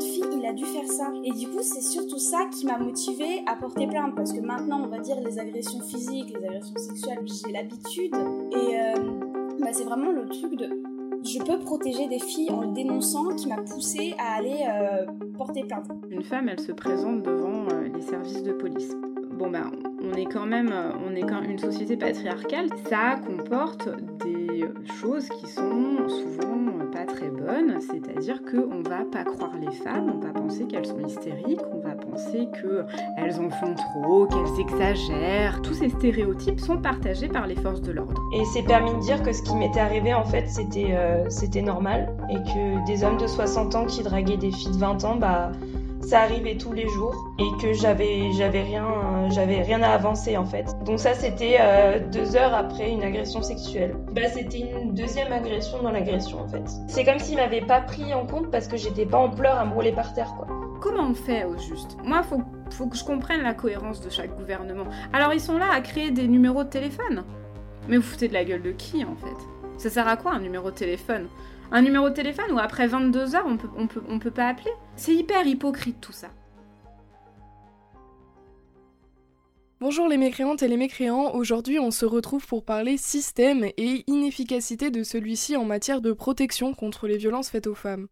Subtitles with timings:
[0.00, 1.12] de il a dû faire ça.
[1.24, 4.14] Et du coup, c'est surtout ça qui m'a motivée à porter plainte.
[4.14, 8.14] Parce que maintenant, on va dire les agressions physiques, les agressions sexuelles, j'ai l'habitude.
[8.52, 8.94] Et euh,
[9.60, 10.68] bah, c'est vraiment le truc de
[11.22, 15.04] je peux protéger des filles en le dénonçant qui m'a poussée à aller euh,
[15.36, 15.86] porter plainte.
[16.08, 18.96] Une femme, elle se présente devant euh, les services de police.
[19.32, 19.70] Bon ben,
[20.02, 20.72] on est quand même,
[21.06, 22.68] on est quand une société patriarcale.
[22.88, 23.88] Ça comporte
[24.24, 24.39] des
[25.00, 30.18] choses qui sont souvent pas très bonnes, c'est-à-dire qu'on va pas croire les femmes, on
[30.18, 35.62] va penser qu'elles sont hystériques, on va penser qu'elles en font trop, qu'elles exagèrent.
[35.62, 38.20] Tous ces stéréotypes sont partagés par les forces de l'ordre.
[38.34, 41.28] Et c'est permis de dire que ce qui m'était arrivé en fait c'était euh,
[41.62, 45.16] normal et que des hommes de 60 ans qui draguaient des filles de 20 ans,
[45.16, 45.52] bah
[46.00, 50.74] ça arrivait tous les jours et que j'avais rien j'avais rien à avancer en fait.
[50.90, 53.94] Donc ça c'était euh, deux heures après une agression sexuelle.
[54.10, 56.64] Bah c'était une deuxième agression dans l'agression en fait.
[56.88, 59.64] C'est comme s'ils m'avaient pas pris en compte parce que j'étais pas en pleurs à
[59.64, 60.48] me rouler par terre quoi.
[60.80, 61.96] Comment on fait au juste?
[62.02, 64.82] Moi faut faut que je comprenne la cohérence de chaque gouvernement.
[65.12, 67.22] Alors ils sont là à créer des numéros de téléphone.
[67.86, 69.46] Mais vous foutez de la gueule de qui en fait?
[69.76, 71.28] Ça sert à quoi un numéro de téléphone?
[71.70, 73.68] Un numéro de téléphone où après 22 heures on peut,
[74.08, 74.72] on peut pas appeler?
[74.96, 76.30] C'est hyper hypocrite tout ça.
[79.82, 84.90] Bonjour les mécréantes et les mécréants, aujourd'hui on se retrouve pour parler système et inefficacité
[84.90, 88.06] de celui-ci en matière de protection contre les violences faites aux femmes.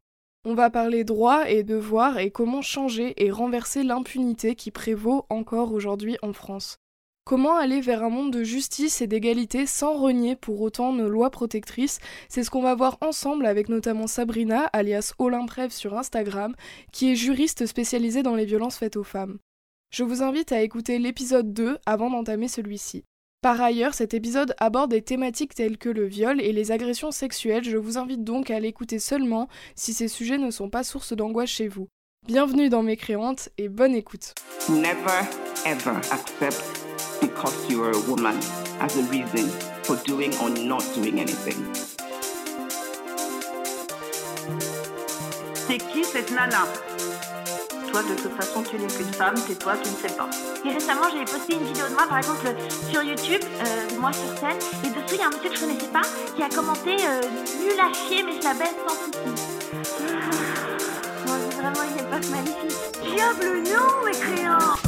[0.47, 5.75] On va parler droits et devoirs et comment changer et renverser l'impunité qui prévaut encore
[5.75, 6.79] aujourd'hui en France.
[7.27, 11.29] Comment aller vers un monde de justice et d'égalité sans renier pour autant nos lois
[11.29, 11.99] protectrices?
[12.31, 16.55] C'est ce qu'on va voir ensemble avec notamment Sabrina, alias Olymprève sur Instagram,
[16.93, 19.37] qui est juriste spécialisée dans les violences faites aux femmes.
[19.91, 23.05] Je vous invite à écouter l'épisode 2 avant d'entamer celui-ci.
[23.41, 27.65] Par ailleurs, cet épisode aborde des thématiques telles que le viol et les agressions sexuelles,
[27.65, 31.49] je vous invite donc à l'écouter seulement si ces sujets ne sont pas source d'angoisse
[31.49, 31.89] chez vous.
[32.27, 34.35] Bienvenue dans Mes Créantes et bonne écoute.
[34.69, 35.25] Never
[35.65, 36.63] ever accept
[37.23, 38.37] because you are a woman
[38.81, 39.49] as a reason
[39.85, 41.65] for doing or not doing anything.
[45.55, 46.65] C'est qui cette nana?
[47.91, 50.29] Toi, de toute façon, tu n'es qu'une femme, c'est toi, tu ne sais pas.
[50.65, 52.47] Et récemment, j'avais posté une vidéo de moi, par exemple,
[52.91, 55.61] sur YouTube, euh, moi sur scène, et dessous, il y a un monsieur que je
[55.61, 56.03] connaissais pas
[56.37, 57.21] qui a commenté euh,
[57.61, 59.43] Nul à chier, mais je la baisse sans souci.
[61.27, 62.77] C'est vraiment une époque magnifique.
[63.03, 64.88] Diable non, mes créants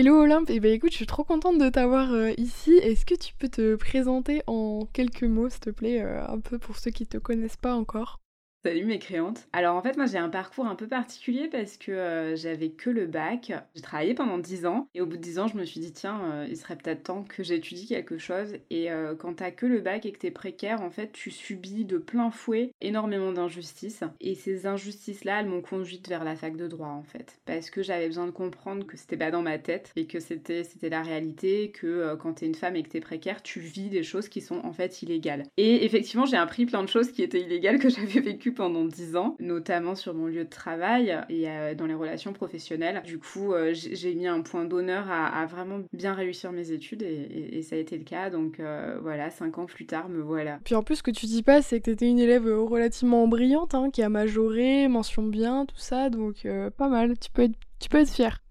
[0.00, 2.72] Hello Olympe, et eh ben écoute, je suis trop contente de t'avoir euh, ici.
[2.72, 6.58] Est-ce que tu peux te présenter en quelques mots, s'il te plaît, euh, un peu
[6.58, 8.18] pour ceux qui te connaissent pas encore?
[8.62, 9.48] Salut mes créantes.
[9.54, 12.90] Alors en fait moi j'ai un parcours un peu particulier parce que euh, j'avais que
[12.90, 13.52] le bac.
[13.74, 15.94] J'ai travaillé pendant 10 ans et au bout de 10 ans je me suis dit
[15.94, 19.64] tiens euh, il serait peut-être temps que j'étudie quelque chose et euh, quand t'as que
[19.64, 24.04] le bac et que t'es précaire en fait tu subis de plein fouet énormément d'injustices
[24.20, 27.70] et ces injustices là elles m'ont conduite vers la fac de droit en fait parce
[27.70, 30.90] que j'avais besoin de comprendre que c'était pas dans ma tête et que c'était c'était
[30.90, 34.28] la réalité que quand t'es une femme et que t'es précaire tu vis des choses
[34.28, 35.44] qui sont en fait illégales.
[35.56, 39.16] Et effectivement j'ai appris plein de choses qui étaient illégales que j'avais vécues pendant 10
[39.16, 43.02] ans, notamment sur mon lieu de travail et euh, dans les relations professionnelles.
[43.04, 47.62] Du coup, euh, j'ai mis un point d'honneur à, vraiment bien réussir mes études et,
[47.62, 48.30] ça a été le cas.
[48.30, 50.58] Donc euh, voilà, 5 ans plus tard, me voilà.
[50.64, 53.26] Puis en plus, ce que tu dis pas, c'est que tu étais une élève relativement
[53.28, 56.10] brillante, hein, qui a majoré, mention bien, tout ça.
[56.10, 56.46] Donc
[56.76, 58.42] pas mal, tu peux être, tu peux être fière.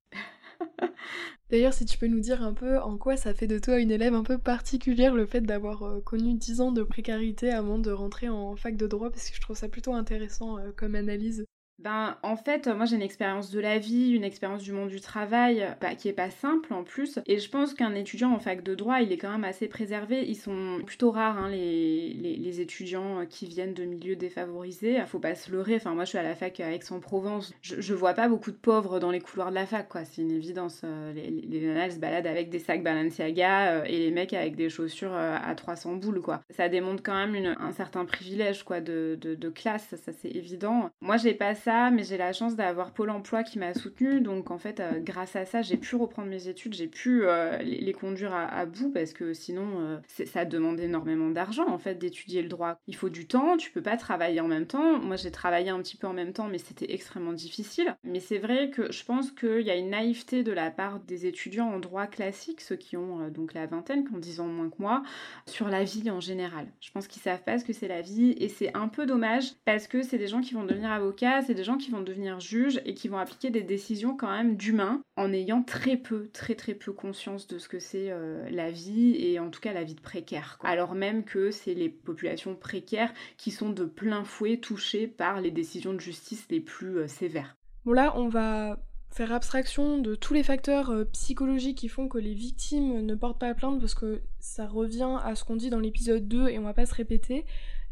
[1.49, 3.89] D'ailleurs, si tu peux nous dire un peu en quoi ça fait de toi une
[3.91, 7.91] élève un peu particulière le fait d'avoir euh, connu 10 ans de précarité avant de
[7.91, 11.45] rentrer en fac de droit, parce que je trouve ça plutôt intéressant euh, comme analyse.
[11.79, 14.99] Ben, en fait, moi j'ai une expérience de la vie, une expérience du monde du
[14.99, 15.65] travail
[15.97, 17.19] qui est pas simple en plus.
[17.25, 20.25] Et je pense qu'un étudiant en fac de droit, il est quand même assez préservé.
[20.27, 24.99] Ils sont plutôt rares, hein, les, les, étudiants qui viennent de milieux défavorisés.
[25.05, 25.75] Faut pas se leurrer.
[25.75, 27.53] Enfin, moi je suis à la fac à Aix-en-Provence.
[27.61, 30.03] Je, je, vois pas beaucoup de pauvres dans les couloirs de la fac, quoi.
[30.03, 30.81] C'est une évidence.
[30.83, 34.69] Euh, les, nanas se baladent avec des sacs Balenciaga euh, et les mecs avec des
[34.69, 36.41] chaussures euh, à 300 boules, quoi.
[36.49, 39.95] Ça démontre quand même une, un certain privilège, quoi, de, de, de classe.
[40.03, 40.89] Ça, c'est évident.
[41.01, 44.21] Moi j'ai pas ça mais j'ai la chance d'avoir Pôle emploi qui m'a soutenue.
[44.21, 47.57] Donc en fait, euh, grâce à ça, j'ai pu reprendre mes études, j'ai pu euh,
[47.59, 52.41] les, conduire à, bout parce que sinon, euh, ça demande énormément d'argent en fait d'étudier
[52.41, 52.79] le droit.
[52.87, 54.99] Il faut du temps, tu peux pas travailler en même temps.
[54.99, 57.95] Moi, j'ai travaillé un petit peu en même temps, mais c'était extrêmement difficile.
[58.03, 61.25] Mais c'est vrai que je pense qu'il y a une naïveté de la part des
[61.25, 64.69] étudiants en droit classique, ceux qui ont donc la vingtaine, qui ont 10 ans moins
[64.69, 65.03] que moi,
[65.45, 66.67] sur la vie en général.
[66.79, 69.53] Je pense qu'ils savent pas ce que c'est la vie et c'est un peu dommage
[69.65, 72.39] parce que c'est des gens qui vont devenir avocats, c'est des gens qui vont devenir
[72.39, 76.55] juges et qui vont appliquer des décisions quand même d'humains en ayant très peu, très
[76.55, 79.83] très peu conscience de ce que c'est euh, la vie et en tout cas la
[79.83, 80.57] vie de précaire.
[80.63, 85.51] Alors même que c'est les populations précaires qui sont de plein fouet touchées par les
[85.51, 87.57] décisions de justice les plus euh, sévères.
[87.83, 88.79] Bon là, on va
[89.09, 93.39] faire abstraction de tous les facteurs euh, psychologiques qui font que les victimes ne portent
[93.39, 96.63] pas plainte parce que ça revient à ce qu'on dit dans l'épisode 2 et on
[96.63, 97.45] va pas se répéter.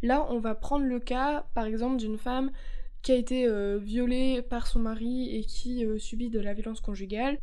[0.03, 2.51] Là, on va prendre le cas, par exemple, d'une femme
[3.07, 6.81] qui a été euh, violée par son mari et qui euh, subit de la violence
[6.81, 7.37] conjugale.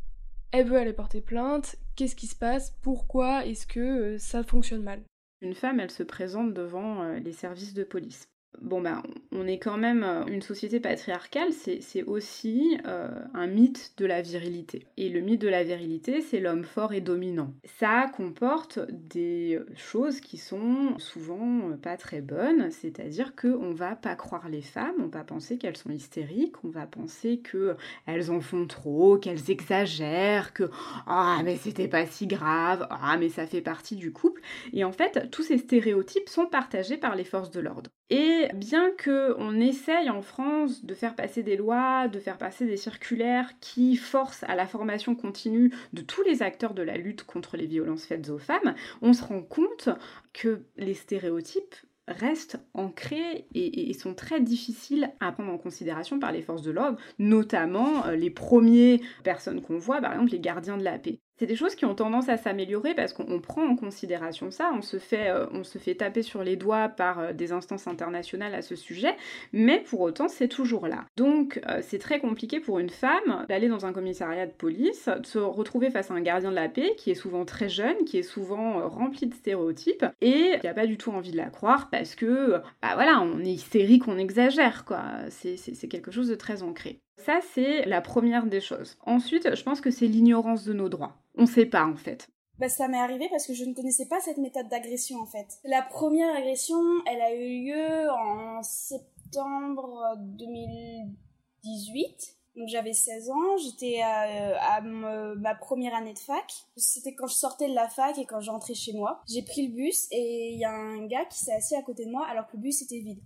[0.53, 1.77] Elle veut aller porter plainte.
[1.97, 2.77] Qu'est-ce qui se passe?
[2.83, 5.01] Pourquoi est-ce que ça fonctionne mal?
[5.41, 8.29] Une femme, elle se présente devant les services de police
[8.61, 9.03] bon ben
[9.33, 14.23] on est quand même euh, une société patriarcale, c'est aussi euh, un mythe de la
[14.23, 14.87] virilité.
[14.97, 17.53] Et le mythe de la virilité, c'est l'homme fort et dominant.
[17.65, 24.15] Ça comporte des choses qui sont souvent euh, pas très bonnes, c'est-à-dire qu'on va pas
[24.15, 28.67] croire les femmes, on va penser qu'elles sont hystériques, on va penser qu'elles en font
[28.67, 30.71] trop, qu'elles exagèrent, que
[31.07, 34.41] ah mais c'était pas si grave, ah mais ça fait partie du couple.
[34.73, 37.91] Et en fait, tous ces stéréotypes sont partagés par les forces de l'ordre.
[38.11, 42.77] Et bien qu'on essaye en France de faire passer des lois, de faire passer des
[42.77, 47.57] circulaires qui forcent à la formation continue de tous les acteurs de la lutte contre
[47.57, 49.89] les violences faites aux femmes, on se rend compte
[50.33, 51.77] que les stéréotypes
[52.07, 56.99] restent ancrés et, sont très difficiles à prendre en considération par les forces de l'ordre,
[57.19, 61.21] notamment euh, les premiers personnes qu'on voit, par exemple les gardiens de la paix.
[61.37, 64.83] C'est des choses qui ont tendance à s'améliorer parce qu'on prend en considération ça, on
[64.83, 68.55] se fait, euh, on se fait taper sur les doigts par euh, des instances internationales
[68.55, 69.17] à ce sujet,
[69.53, 71.07] mais pour autant c'est toujours là.
[71.17, 75.27] Donc euh, c'est très compliqué pour une femme d'aller dans un commissariat de police, de
[75.27, 78.19] se retrouver face à un gardien de la paix qui est souvent très jeune, qui
[78.19, 81.91] est souvent rempli de stéréotypes et qui a pas du tout envie de la croire
[81.91, 85.03] parce que, bah voilà, on est hystérique, on exagère quoi.
[85.31, 87.01] C'est quelque chose de très ancré.
[87.19, 88.97] Ça, c'est la première des choses.
[89.07, 91.17] Ensuite, je pense que c'est l'ignorance de nos droits.
[91.37, 92.29] On sait pas, en fait.
[92.59, 95.47] Bah, ça m'est arrivé parce que je ne connaissais pas cette méthode d'agression, en fait.
[95.65, 102.37] La première agression, elle a eu lieu en septembre 2018.
[102.57, 106.53] Donc j'avais 16 ans, j'étais à, ma première année de fac.
[106.77, 109.23] C'était quand je sortais de la fac et quand j'entrais chez moi.
[109.29, 112.07] J'ai pris le bus et il y a un gars qui s'est assis à côté
[112.07, 113.21] de moi alors que le bus était vide.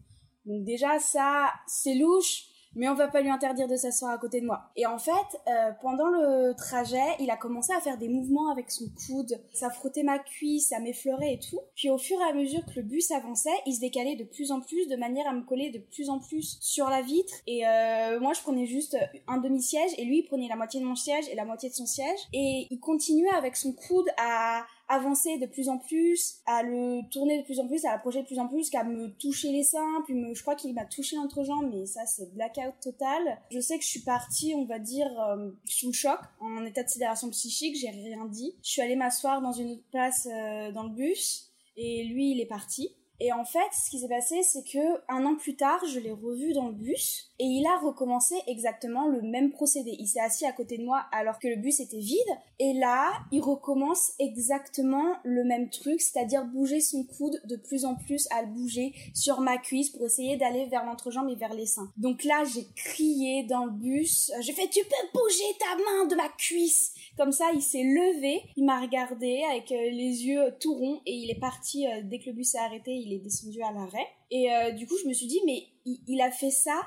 [0.46, 2.44] Donc déjà ça, c'est louche
[2.74, 4.70] mais on va pas lui interdire de s'asseoir à côté de moi.
[4.76, 5.12] Et en fait,
[5.48, 9.70] euh, pendant le trajet, il a commencé à faire des mouvements avec son coude, ça
[9.70, 11.60] frottait ma cuisse, ça m'effleurait et tout.
[11.74, 14.52] Puis au fur et à mesure que le bus avançait, il se décalait de plus
[14.52, 17.34] en plus, de manière à me coller de plus en plus sur la vitre.
[17.46, 20.84] Et euh, moi, je prenais juste un demi-siège, et lui, il prenait la moitié de
[20.84, 22.18] mon siège et la moitié de son siège.
[22.32, 27.38] Et il continuait avec son coude à avancer de plus en plus, à le tourner
[27.38, 30.02] de plus en plus, à l'approcher de plus en plus, qu'à me toucher les seins,
[30.04, 33.38] puis me, je crois qu'il m'a touché l'entrejambe, mais ça c'est blackout total.
[33.50, 36.82] Je sais que je suis partie, on va dire, euh, sous le choc, en état
[36.82, 38.54] de sidération psychique, j'ai rien dit.
[38.62, 42.40] Je suis allée m'asseoir dans une autre place euh, dans le bus, et lui il
[42.40, 42.90] est parti.
[43.20, 46.12] Et en fait, ce qui s'est passé, c'est que un an plus tard, je l'ai
[46.12, 49.96] revu dans le bus et il a recommencé exactement le même procédé.
[49.98, 52.18] Il s'est assis à côté de moi alors que le bus était vide
[52.60, 57.96] et là, il recommence exactement le même truc, c'est-à-dire bouger son coude de plus en
[57.96, 61.66] plus à le bouger sur ma cuisse pour essayer d'aller vers l'entrejambe et vers les
[61.66, 61.92] seins.
[61.96, 66.14] Donc là, j'ai crié dans le bus, j'ai fait tu peux bouger ta main de
[66.14, 66.92] ma cuisse.
[67.18, 71.12] Comme ça, il s'est levé, il m'a regardé avec euh, les yeux tout ronds et
[71.12, 74.06] il est parti euh, dès que le bus s'est arrêté, il est descendu à l'arrêt.
[74.30, 76.80] Et euh, du coup, je me suis dit, mais il, a fait ça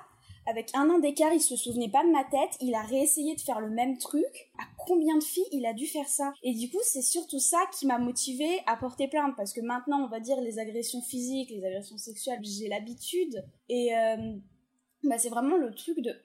[0.48, 3.42] avec un an d'écart, il se souvenait pas de ma tête, il a réessayé de
[3.42, 4.50] faire le même truc.
[4.58, 6.32] À combien de filles il a dû faire ça?
[6.44, 10.02] Et du coup, c'est surtout ça qui m'a motivée à porter plainte parce que maintenant,
[10.02, 13.90] on va dire les agressions physiques, les agressions sexuelles, j'ai l'habitude et
[15.04, 16.16] bah, c'est vraiment le truc de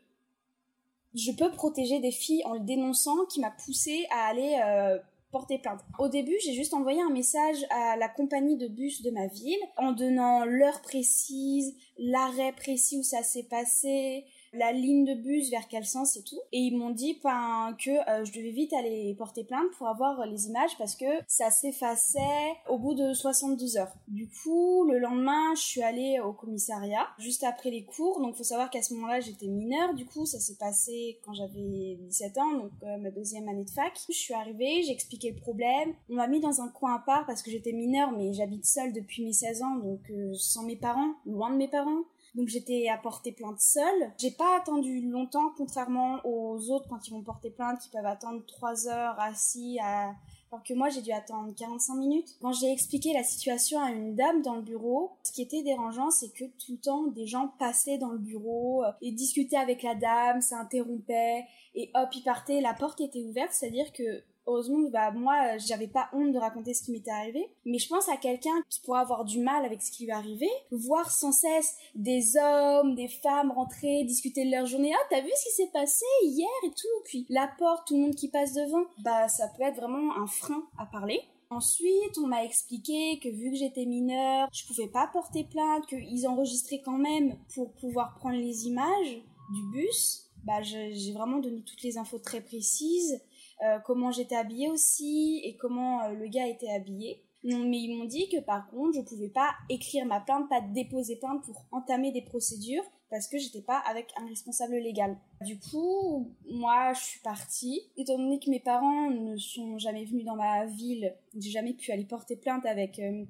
[1.17, 4.99] je peux protéger des filles en le dénonçant qui m'a poussée à aller euh,
[5.33, 5.81] porter plainte.
[5.99, 9.59] Au début, j'ai juste envoyé un message à la compagnie de bus de ma ville
[9.77, 15.69] en donnant l'heure précise, l'arrêt précis où ça s'est passé, la ligne de bus vers
[15.69, 16.41] quel sens et tout.
[16.53, 20.27] Et ils m'ont dit ben, que euh, je devais vite aller porter plainte pour avoir
[20.27, 22.21] les images parce que ça s'effaçait
[22.69, 23.93] au bout de 72 heures.
[24.09, 28.21] Du coup, le lendemain, je suis allée au commissariat juste après les cours.
[28.21, 29.95] Donc, faut savoir qu'à ce moment-là, j'étais mineure.
[29.95, 33.71] Du coup, ça s'est passé quand j'avais 17 ans, donc euh, ma deuxième année de
[33.71, 33.93] fac.
[34.09, 35.95] Je suis arrivée, j'ai expliqué le problème.
[36.11, 38.93] On m'a mis dans un coin à part parce que j'étais mineure, mais j'habite seule
[38.93, 42.03] depuis mes 16 ans, donc euh, sans mes parents, loin de mes parents.
[42.37, 44.13] Donc j'étais à porter plainte seule.
[44.19, 48.45] J'ai pas attendu longtemps, contrairement aux autres quand ils vont porter plainte, qui peuvent attendre
[48.47, 50.15] trois heures assis à,
[50.53, 52.37] alors que moi j'ai dû attendre 45 minutes.
[52.43, 56.11] Quand j'ai expliqué la situation à une dame dans le bureau, ce qui était dérangeant,
[56.11, 59.83] c'est que tout le temps des gens passaient dans le bureau euh, et discutaient avec
[59.83, 65.11] la dame, s'interrompaient et hop, ils partaient, la porte était ouverte, c'est-à-dire que heureusement bah
[65.11, 67.49] moi j'avais pas honte de raconter ce qui m'était arrivé.
[67.65, 70.15] Mais je pense à quelqu'un qui pourrait avoir du mal avec ce qui lui est
[70.15, 74.93] arrivé voir sans cesse des hommes des femmes rentrer discuter de leur journée.
[74.95, 77.03] Ah t'as vu ce qui s'est passé hier et tout?
[77.05, 78.85] Puis la porte tout le monde qui passe devant.
[78.99, 81.21] Bah ça peut être vraiment un frein à parler.
[81.49, 86.27] Ensuite, on m'a expliqué que vu que j'étais mineure, je pouvais pas porter plainte, qu'ils
[86.27, 89.23] enregistraient quand même pour pouvoir prendre les images
[89.55, 90.25] du bus.
[90.45, 93.21] Bah, j'ai vraiment donné toutes les infos très précises.
[93.65, 97.23] Euh, comment j'étais habillée aussi et comment euh, le gars était habillé.
[97.43, 101.17] mais ils m'ont dit que par contre, je pouvais pas écrire ma plainte, pas déposer
[101.17, 105.17] plainte pour entamer des procédures parce que j'étais pas avec un responsable légal.
[105.41, 107.81] Du coup, moi, je suis partie.
[107.97, 111.93] Étant donné que mes parents ne sont jamais venus dans ma ville, j'ai jamais pu
[111.93, 113.25] aller porter plainte avec euh,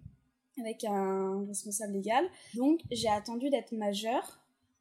[0.59, 2.25] avec un responsable légal.
[2.55, 4.41] Donc, j'ai attendu d'être majeure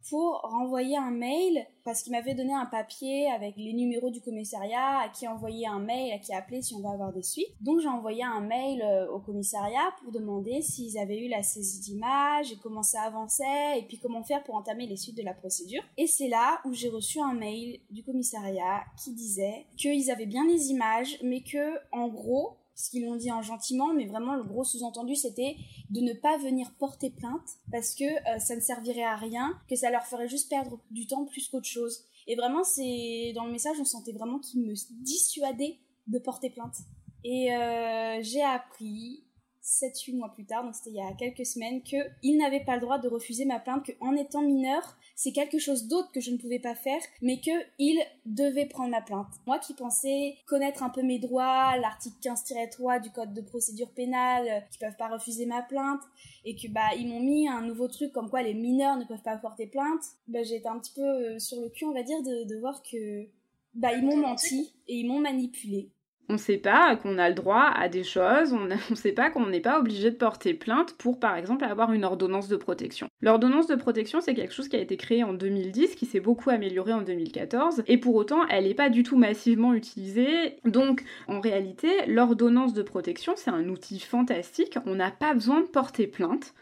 [0.10, 5.00] pour renvoyer un mail parce qu'il m'avait donné un papier avec les numéros du commissariat
[5.00, 7.54] à qui envoyer un mail, à qui appeler si on va avoir des suites.
[7.62, 11.80] Donc j'ai envoyé un mail euh, au commissariat pour demander s'ils avaient eu la saisie
[11.80, 15.34] d'images et comment ça avançait et puis comment faire pour entamer les suites de la
[15.34, 15.84] procédure.
[15.98, 20.46] Et c'est là où j'ai reçu un mail du commissariat qui disait qu'ils avaient bien
[20.48, 24.44] les images mais que en gros ce qu'ils l'ont dit en gentiment, mais vraiment le
[24.44, 25.56] gros sous-entendu c'était
[25.90, 29.76] de ne pas venir porter plainte parce que euh, ça ne servirait à rien, que
[29.76, 32.04] ça leur ferait juste perdre du temps plus qu'autre chose.
[32.28, 36.76] Et vraiment, c'est dans le message, on sentait vraiment qu'ils me dissuadaient de porter plainte.
[37.24, 39.24] Et euh, j'ai appris
[39.66, 42.82] 7-8 mois plus tard, donc c'était il y a quelques semaines, qu'il n'avait pas le
[42.82, 46.38] droit de refuser ma plainte, qu'en étant mineur, c'est quelque chose d'autre que je ne
[46.38, 49.28] pouvais pas faire, mais qu'il devait prendre ma plainte.
[49.48, 54.48] Moi qui pensais connaître un peu mes droits, l'article 15-3 du code de procédure pénale,
[54.48, 56.02] euh, qui peuvent pas refuser ma plainte,
[56.44, 59.24] et que bah ils m'ont mis un nouveau truc comme quoi les mineurs ne peuvent
[59.24, 62.04] pas porter plainte, bah j'ai été un petit peu euh, sur le cul on va
[62.04, 63.28] dire de, de voir que
[63.74, 65.90] bah ils m'ont menti et ils m'ont manipulé.
[66.30, 69.30] On ne sait pas qu'on a le droit à des choses, on ne sait pas
[69.30, 73.08] qu'on n'est pas obligé de porter plainte pour, par exemple, avoir une ordonnance de protection.
[73.22, 76.50] L'ordonnance de protection, c'est quelque chose qui a été créé en 2010, qui s'est beaucoup
[76.50, 80.58] amélioré en 2014, et pour autant, elle n'est pas du tout massivement utilisée.
[80.66, 85.68] Donc, en réalité, l'ordonnance de protection, c'est un outil fantastique, on n'a pas besoin de
[85.68, 86.54] porter plainte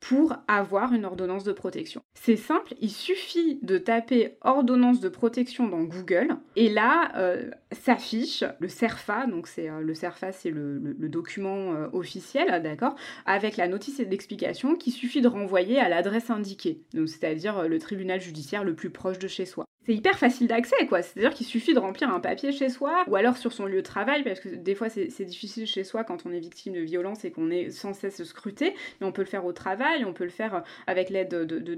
[0.00, 2.02] pour avoir une ordonnance de protection.
[2.14, 8.44] C'est simple, il suffit de taper ordonnance de protection dans Google et là euh, s'affiche
[8.60, 10.78] le CERFA, donc c'est euh, le CERFA c'est le,
[11.08, 12.94] document euh, officiel, d'accord,
[13.26, 18.64] avec la notice d'explication qu'il suffit de renvoyer à l'adresse indiquée, c'est-à-dire le tribunal judiciaire
[18.64, 21.00] le plus proche de chez soi c'est hyper facile d'accès, quoi.
[21.00, 23.80] C'est-à-dire qu'il suffit de remplir un papier chez soi, ou alors sur son lieu de
[23.80, 27.24] travail, parce que des fois c'est difficile chez soi quand on est victime de violence
[27.24, 30.24] et qu'on est sans cesse scruté, mais on peut le faire au travail, on peut
[30.24, 31.30] le faire avec l'aide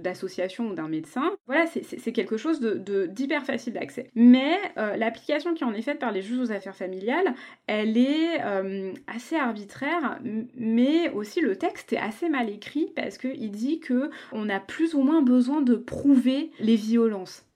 [0.03, 1.31] d'associations ou d'un médecin.
[1.47, 4.11] Voilà, c'est quelque chose d'hyper de, facile d'accès.
[4.17, 7.35] Mais euh, l'application qui en est faite par les juges aux affaires familiales,
[7.69, 10.19] elle est euh, assez arbitraire,
[10.57, 14.95] mais aussi le texte est assez mal écrit parce qu'il dit que on a plus
[14.95, 17.47] ou moins besoin de prouver les violences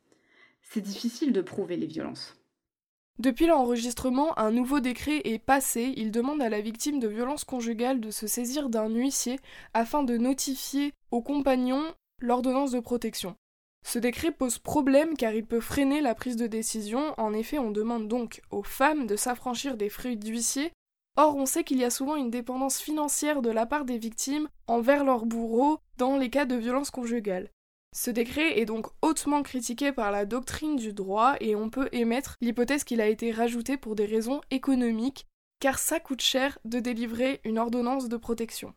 [0.74, 2.36] c'est difficile de prouver les violences.
[3.20, 5.94] Depuis l'enregistrement, un nouveau décret est passé.
[5.96, 9.38] Il demande à la victime de violences conjugales de se saisir d'un huissier
[9.72, 11.80] afin de notifier au compagnon
[12.20, 13.36] l'ordonnance de protection.
[13.86, 17.14] Ce décret pose problème car il peut freiner la prise de décision.
[17.18, 20.72] En effet, on demande donc aux femmes de s'affranchir des frais d'huissier.
[21.16, 24.48] Or, on sait qu'il y a souvent une dépendance financière de la part des victimes
[24.66, 27.50] envers leur bourreau dans les cas de violences conjugales.
[27.96, 32.36] Ce décret est donc hautement critiqué par la doctrine du droit et on peut émettre
[32.40, 35.26] l'hypothèse qu'il a été rajouté pour des raisons économiques,
[35.60, 38.74] car ça coûte cher de délivrer une ordonnance de protection.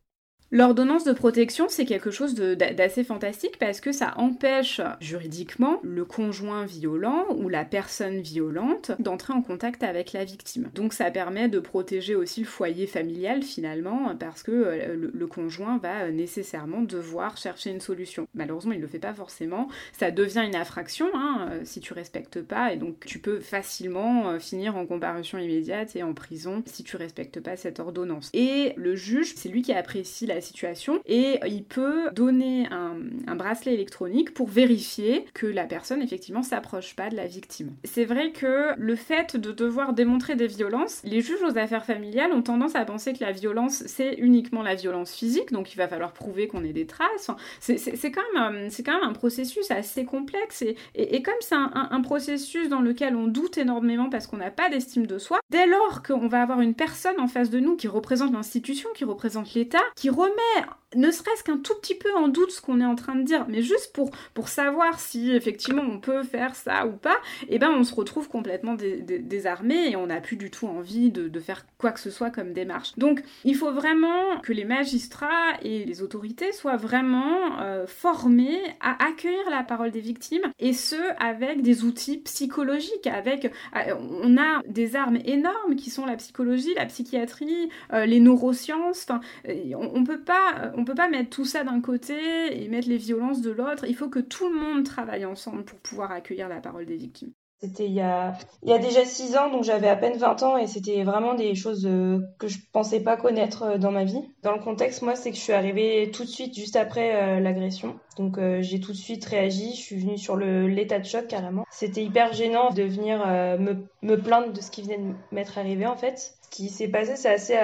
[0.49, 6.65] L'ordonnance de protection, c'est quelque chose d'assez fantastique parce que ça empêche juridiquement le conjoint
[6.65, 10.69] violent ou la personne violente d'entrer en contact avec la victime.
[10.73, 15.79] Donc ça permet de protéger aussi le foyer familial finalement parce que euh, le, conjoint
[15.79, 18.25] va nécessairement devoir chercher une solution.
[18.33, 19.67] Malheureusement, il ne le fait pas forcément.
[19.91, 24.29] Ça devient une infraction hein, euh, si tu respectes pas et donc tu peux facilement
[24.29, 28.29] euh, finir en comparution immédiate et en prison si tu respectes pas cette ordonnance.
[28.33, 33.75] Et le juge, c'est lui qui apprécie la situation et il peut donner un, bracelet
[33.75, 37.73] électronique pour vérifier que la personne effectivement s'approche pas de la victime.
[37.83, 42.31] C'est vrai que le fait de devoir démontrer des violences, les juges aux affaires familiales
[42.33, 45.87] ont tendance à penser que la violence c'est uniquement la violence physique, donc il va
[45.87, 47.29] falloir prouver qu'on ait des traces.
[47.59, 52.01] c'est quand, même, quand même un processus assez complexe et, et, comme c'est un, un,
[52.01, 56.03] processus dans lequel on doute énormément parce qu'on n'a pas d'estime de soi, dès lors
[56.03, 59.81] qu'on va avoir une personne en face de nous qui représente l'institution, qui représente l'État,
[59.95, 63.15] qui remet ne serait-ce qu'un tout petit peu en doute ce qu'on est en train
[63.15, 67.17] de dire, mais juste pour, pour savoir si effectivement on peut faire ça ou pas,
[67.49, 71.39] eh ben on se retrouve complètement désarmé et on n'a plus du tout envie de,
[71.39, 72.97] faire quoi que ce soit comme démarche.
[72.97, 79.05] Donc il faut vraiment que les magistrats et les autorités soient vraiment euh, formés à
[79.05, 83.93] accueillir la parole des victimes et ce avec des outils psychologiques, avec euh,
[84.23, 89.05] on a des armes énormes qui sont la psychologie, la psychiatrie, euh, les neurosciences,
[89.47, 92.97] on, on peut pas on peut pas mettre tout ça d'un côté et mettre les
[92.97, 93.85] violences de l'autre.
[93.87, 97.33] Il faut que tout le monde travaille ensemble pour pouvoir accueillir la parole des victimes.
[97.59, 101.03] C'était il y a, déjà 6 ans, donc j'avais à peine 20 ans et c'était
[101.03, 104.21] vraiment des choses euh, que je pensais pas connaître euh, dans ma vie.
[104.43, 107.39] Dans le contexte, moi, c'est que je suis arrivée tout de suite juste après euh,
[107.39, 107.99] l'agression.
[108.17, 111.65] Donc j'ai tout de suite réagi, je suis venue sur l'état de choc carrément.
[111.69, 115.85] C'était hyper gênant de venir me, me plaindre de ce qui venait de m'être arrivé
[115.85, 116.17] en fait.
[116.17, 117.55] Ce qui s'est passé, c'est assez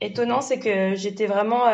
[0.00, 1.66] étonnant, c'est que j'étais vraiment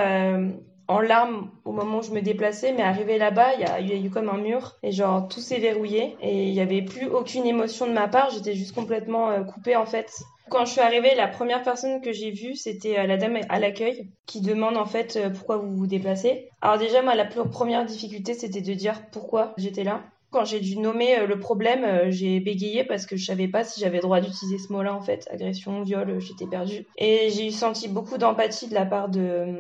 [0.91, 4.11] en larmes au moment où je me déplaçais, mais arrivé là-bas, il y, a eu
[4.11, 7.87] comme un mur et genre tout s'est verrouillé et il n'y avait plus aucune émotion
[7.87, 10.13] de ma part, j'étais juste complètement euh, coupée en fait.
[10.51, 13.61] Quand je suis arrivée, la première personne que j'ai vue, c'était euh, la dame à
[13.61, 16.49] l'accueil qui demande en fait euh, pourquoi vous vous déplacez.
[16.61, 20.03] Alors déjà, moi, la première difficulté, c'était de dire pourquoi j'étais là.
[20.31, 23.65] Quand j'ai dû nommer euh, le problème, euh, j'ai bégayé parce que je savais pas
[23.65, 25.29] si j'avais droit d'utiliser ce mot-là en fait.
[25.31, 26.87] Agression, viol, euh, j'étais perdue.
[26.97, 29.59] Et j'ai senti beaucoup d'empathie de la part de,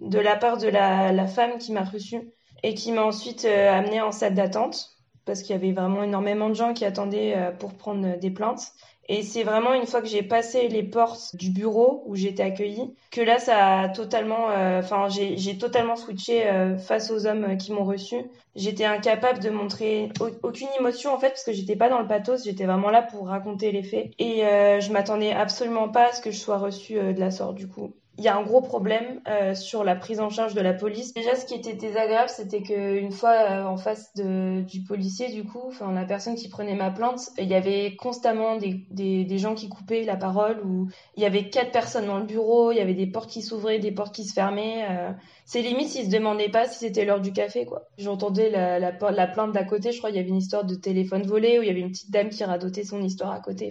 [0.00, 2.30] de la part de la, la femme qui m'a reçue
[2.62, 4.90] et qui m'a ensuite amenée en salle d'attente
[5.26, 8.72] parce qu'il y avait vraiment énormément de gens qui attendaient pour prendre des plaintes.
[9.08, 12.94] Et c'est vraiment une fois que j'ai passé les portes du bureau où j'étais accueillie
[13.10, 17.72] que là ça a totalement, euh, enfin j'ai totalement switché euh, face aux hommes qui
[17.72, 18.16] m'ont reçu.
[18.54, 20.10] J'étais incapable de montrer
[20.42, 23.26] aucune émotion en fait parce que j'étais pas dans le pathos, j'étais vraiment là pour
[23.26, 24.12] raconter les faits.
[24.18, 27.56] Et euh, je m'attendais absolument pas à ce que je sois reçue de la sorte
[27.56, 30.60] du coup il y a un gros problème euh, sur la prise en charge de
[30.60, 31.14] la police.
[31.14, 35.62] Déjà, ce qui était désagréable, c'était qu'une fois euh, en face du policier, du coup,
[35.68, 39.70] enfin la personne qui prenait ma plainte, il y avait constamment des, des, gens qui
[39.70, 42.92] coupaient la parole, ou il y avait quatre personnes dans le bureau, il y avait
[42.92, 44.84] des portes qui s'ouvraient, des portes qui se fermaient.
[44.90, 45.12] Euh.
[45.46, 47.88] C'est limite s'ils se demandaient pas si c'était l'heure du café, quoi.
[47.96, 50.74] J'entendais la, la, la plainte d'à côté, je crois, il y avait une histoire de
[50.74, 53.70] téléphone volé, où il y avait une petite dame qui radotait son histoire à côté,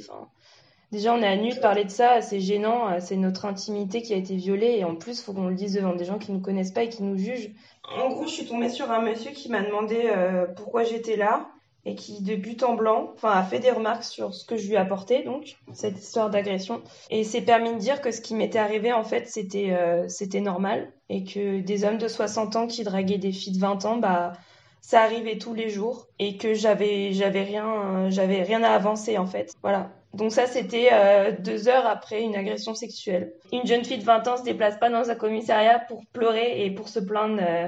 [0.91, 4.01] déjà on est à nu de parler de ça, c'est gênant, euh, c'est notre intimité
[4.01, 6.31] qui a été violée et en plus faut qu'on le dise devant des gens qui
[6.31, 7.51] nous connaissent pas et qui nous jugent.
[7.97, 11.49] En gros, je suis tombée sur un monsieur qui m'a demandé euh, pourquoi j'étais là
[11.85, 14.67] et qui de but en blanc, enfin a fait des remarques sur ce que je
[14.67, 16.81] lui apportais donc cette histoire d'agression.
[17.09, 20.07] Et s'est permis de dire que ce qui m'était arrivé en fait c'était euh,
[20.41, 23.97] normal et que des hommes de 60 ans qui draguaient des filles de 20 ans
[23.97, 24.33] bah
[24.81, 29.25] ça arrivait tous les jours et que j'avais j'avais rien j'avais rien à avancer en
[29.25, 29.53] fait.
[29.61, 33.33] Voilà donc ça, c'était euh, deux heures après une agression sexuelle.
[33.51, 36.71] Une jeune fille de 20 ans se déplace pas dans un commissariat pour pleurer et
[36.71, 37.67] pour se plaindre euh,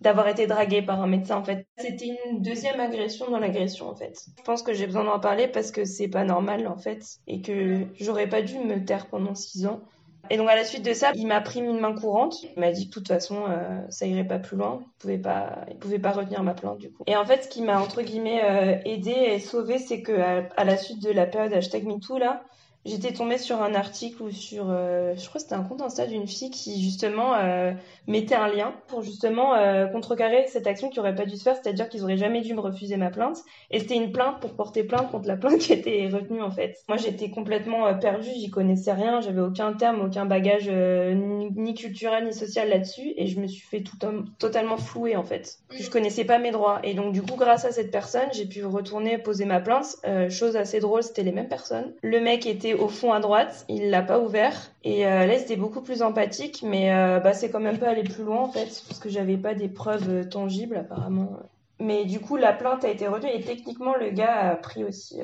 [0.00, 1.66] d'avoir été draguée par un médecin en fait.
[1.78, 4.18] C'était une deuxième agression dans l'agression en fait.
[4.38, 7.42] Je pense que j'ai besoin d'en parler parce que c'est pas normal en fait et
[7.42, 9.80] que j'aurais pas dû me taire pendant six ans.
[10.30, 12.42] Et donc à la suite de ça, il m'a pris une main courante.
[12.42, 14.80] Il m'a dit que de toute façon, euh, ça irait pas plus loin.
[14.82, 17.02] Il pouvait pas, il pouvait pas retenir ma plainte du coup.
[17.06, 20.64] Et en fait, ce qui m'a entre guillemets euh, aidé et sauvé, c'est que à,
[20.64, 22.42] la suite de la période hashtag MeToo là,
[22.84, 26.06] j'étais tombée sur un article ou sur, euh, je crois que c'était un compte Insta
[26.06, 27.72] d'une fille qui justement euh,
[28.06, 31.56] mettait un lien pour justement euh, contrecarrer cette action qui aurait pas dû se faire,
[31.56, 33.38] c'est-à-dire qu'ils auraient jamais dû me refuser ma plainte.
[33.70, 36.78] Et c'était une plainte pour porter plainte contre la plainte qui était retenue en fait.
[36.88, 42.34] Moi j'étais complètement perdue, j'y connaissais rien, j'avais aucun terme, aucun bagage ni, culturel ni
[42.34, 43.96] social là-dessus, et je me suis fait tout
[44.38, 45.58] totalement flouer en fait.
[45.70, 48.64] Je connaissais pas mes droits, et donc du coup grâce à cette personne, j'ai pu
[48.64, 49.96] retourner poser ma plainte.
[50.28, 51.94] chose assez drôle, c'était les mêmes personnes.
[52.02, 54.72] Le mec était au fond à droite, il l'a pas ouvert.
[54.84, 58.02] Et euh, là, c'était beaucoup plus empathique, mais euh, bah, c'est quand même pas aller
[58.02, 61.38] plus loin en fait, parce que j'avais pas des preuves euh, tangibles apparemment.
[61.78, 65.20] Mais du coup, la plainte a été retenue et techniquement, le gars a pris aussi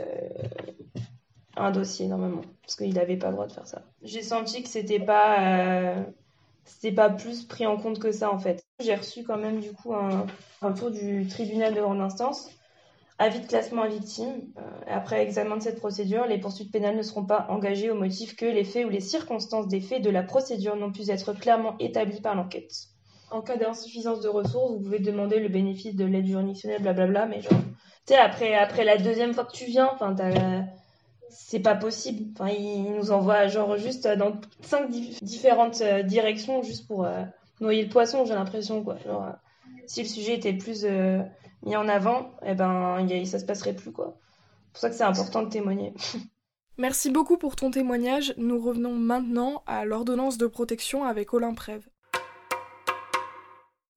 [1.57, 3.83] un dossier normalement, parce qu'il n'avait pas le droit de faire ça.
[4.03, 5.95] J'ai senti que c'était pas
[6.65, 8.65] c'était pas plus pris en compte que ça en fait.
[8.81, 10.27] J'ai reçu quand même du coup un,
[10.61, 12.51] un tour du tribunal de grande instance
[13.21, 14.53] Avis de classement à victime.
[14.59, 18.37] Euh, après examen de cette procédure, les poursuites pénales ne seront pas engagées au motif
[18.37, 21.77] que les faits ou les circonstances des faits de la procédure n'ont pu être clairement
[21.81, 22.71] établis par l'enquête.
[23.33, 27.41] En cas d'insuffisance de ressources, vous pouvez demander le bénéfice de l'aide juridictionnelle, blablabla, mais
[27.41, 27.61] genre,
[28.07, 30.15] tu sais, après, après la deuxième fois que tu viens, enfin,
[31.29, 32.31] c'est pas possible.
[32.33, 37.25] Enfin, ils nous envoient genre juste dans cinq différentes euh, directions juste pour euh,
[37.61, 38.85] noyer le poisson, j'ai l'impression,
[39.87, 40.87] si le sujet était plus
[41.65, 44.17] mis en avant, eh ben, ça se passerait plus, quoi.
[44.67, 45.95] C'est pour ça que c'est important de témoigner.
[46.79, 48.33] Merci beaucoup pour ton témoignage.
[48.37, 51.89] Nous revenons maintenant à l'ordonnance de protection avec Olympe Prève.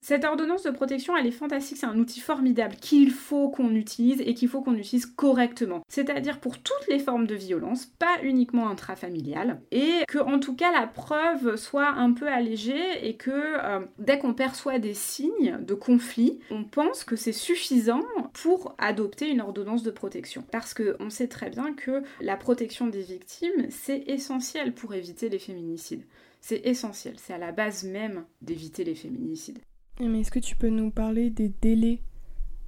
[0.03, 4.19] Cette ordonnance de protection, elle est fantastique, c'est un outil formidable qu'il faut qu'on utilise
[4.21, 5.83] et qu'il faut qu'on utilise correctement.
[5.89, 10.71] C'est-à-dire pour toutes les formes de violence, pas uniquement intrafamiliales, et que en tout cas
[10.71, 15.75] la preuve soit un peu allégée et que euh, dès qu'on perçoit des signes de
[15.75, 18.01] conflit, on pense que c'est suffisant
[18.33, 20.43] pour adopter une ordonnance de protection.
[20.51, 25.37] Parce qu'on sait très bien que la protection des victimes, c'est essentiel pour éviter les
[25.37, 26.05] féminicides.
[26.39, 29.59] C'est essentiel, c'est à la base même d'éviter les féminicides.
[30.07, 32.01] Mais est-ce que tu peux nous parler des délais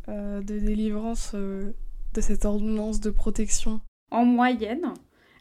[0.07, 1.71] euh, de délivrance euh,
[2.13, 3.81] de cette ordonnance de protection?
[4.11, 4.93] En moyenne,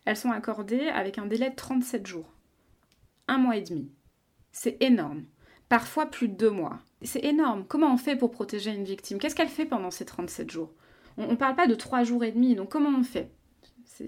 [0.04, 2.32] elles sont accordées avec un délai de 37 jours.
[3.28, 3.90] Un mois et demi.
[4.52, 5.24] C'est énorme.
[5.68, 6.78] Parfois plus de deux mois.
[7.02, 7.64] C'est énorme.
[7.66, 9.18] Comment on fait pour protéger une victime?
[9.18, 10.72] Qu'est-ce qu'elle fait pendant ces 37 jours?
[11.18, 13.30] On ne parle pas de trois jours et demi, donc comment on fait?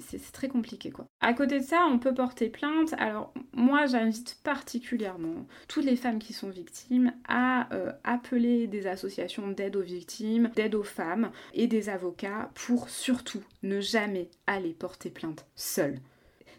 [0.01, 1.07] C'est très compliqué quoi.
[1.21, 2.95] À côté de ça, on peut porter plainte.
[2.99, 9.49] Alors moi, j'invite particulièrement toutes les femmes qui sont victimes à euh, appeler des associations
[9.49, 15.11] d'aide aux victimes, d'aide aux femmes et des avocats pour surtout ne jamais aller porter
[15.11, 15.99] plainte seule.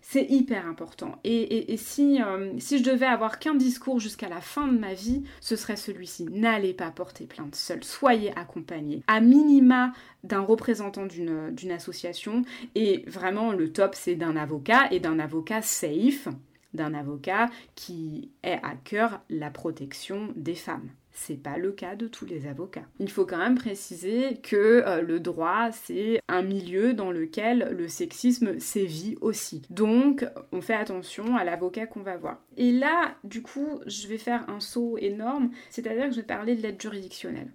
[0.08, 1.18] C'est hyper important.
[1.24, 5.24] Et, si, euh, si je devais avoir qu'un discours jusqu'à la fin de ma vie,
[5.41, 6.26] ce serait celui-ci.
[6.32, 7.84] N'allez pas porter plainte seul.
[7.84, 9.02] Soyez accompagné.
[9.08, 12.44] À minima d'un représentant d'une association.
[12.76, 16.28] Et vraiment, le top, c'est d'un avocat et d'un avocat safe
[16.76, 20.89] d'un avocat qui ait à cœur la protection des femmes.
[21.17, 22.86] C'est pas le cas de tous les avocats.
[22.99, 27.88] Il faut quand même préciser que euh, le droit, c'est un milieu dans lequel le
[27.88, 29.62] sexisme sévit aussi.
[29.69, 32.41] Donc, on fait attention à l'avocat qu'on va voir.
[32.58, 36.56] Et là, du coup, je vais faire un saut énorme, c'est-à-dire que je vais parler
[36.56, 37.51] de l'aide juridictionnelle.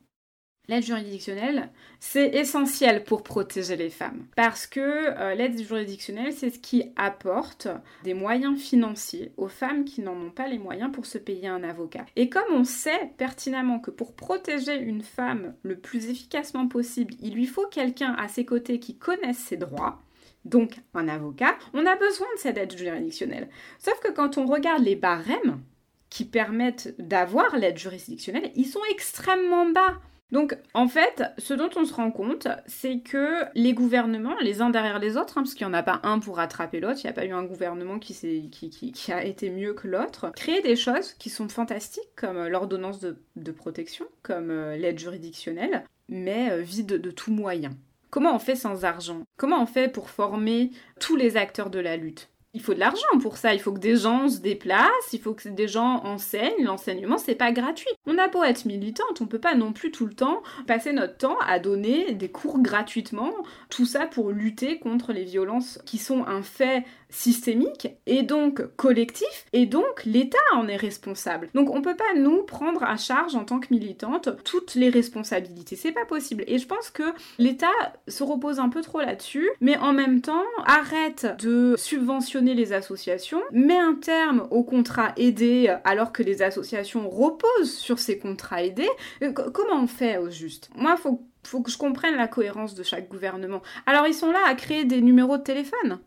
[0.68, 4.26] L'aide juridictionnelle, c'est essentiel pour protéger les femmes.
[4.36, 7.66] Parce que euh, l'aide juridictionnelle, c'est ce qui apporte
[8.04, 11.64] des moyens financiers aux femmes qui n'en ont pas les moyens pour se payer un
[11.64, 12.06] avocat.
[12.14, 17.34] Et comme on sait pertinemment que pour protéger une femme le plus efficacement possible, il
[17.34, 20.00] lui faut quelqu'un à ses côtés qui connaisse ses droits,
[20.44, 23.48] donc un avocat, on a besoin de cette aide juridictionnelle.
[23.78, 25.60] Sauf que quand on regarde les barèmes
[26.08, 30.00] qui permettent d'avoir l'aide juridictionnelle, ils sont extrêmement bas.
[30.32, 34.70] Donc en fait, ce dont on se rend compte, c'est que les gouvernements, les uns
[34.70, 37.06] derrière les autres, hein, parce qu'il n'y en a pas un pour rattraper l'autre, il
[37.06, 38.14] n'y a pas eu un gouvernement qui,
[38.50, 43.00] qui, a été mieux que l'autre, créer des choses qui sont fantastiques, comme euh, l'ordonnance
[43.00, 47.70] de, protection, comme euh, l'aide juridictionnelle, mais euh, vide de tout moyen.
[48.10, 49.22] Comment on fait sans argent?
[49.36, 52.29] Comment on fait pour former tous les acteurs de la lutte?
[52.52, 55.34] Il faut de l'argent pour ça, il faut que des gens se déplacent, il faut
[55.34, 57.90] que des gens enseignent, l'enseignement c'est pas gratuit.
[58.06, 61.16] On a beau être militante, on peut pas non plus tout le temps passer notre
[61.16, 63.32] temps à donner des cours gratuitement,
[63.68, 69.46] tout ça pour lutter contre les violences qui sont un fait systémique et donc collectif
[69.52, 71.50] et donc l'État en est responsable.
[71.54, 75.76] Donc on peut pas nous prendre à charge en tant que militante toutes les responsabilités,
[75.76, 76.44] c'est pas possible.
[76.46, 77.02] Et je pense que
[77.38, 77.68] l'État
[78.08, 83.42] se repose un peu trop là-dessus, mais en même temps arrête de subventionner les associations,
[83.52, 88.88] met un terme aux contrats aidés alors que les associations reposent sur ces contrats aidés.
[89.22, 90.70] Euh, comment on fait au juste?
[90.74, 93.62] Moi, faut faut que je comprenne la cohérence de chaque gouvernement.
[93.86, 96.00] Alors ils sont là à créer des numéros de téléphone?